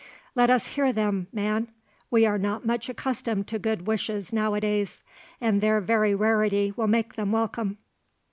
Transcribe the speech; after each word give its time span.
"Let 0.33 0.49
us 0.49 0.69
hear 0.69 0.91
them, 0.91 1.27
man; 1.31 1.67
we 2.09 2.25
are 2.25 2.39
not 2.39 2.65
much 2.65 2.89
accustomed 2.89 3.45
to 3.49 3.59
good 3.59 3.85
wishes 3.85 4.33
now 4.33 4.55
a 4.55 4.59
days; 4.59 5.03
and 5.39 5.61
their 5.61 5.79
very 5.79 6.15
rarity 6.15 6.73
will 6.75 6.87
make 6.87 7.13
them 7.13 7.31
welcome." 7.31 7.77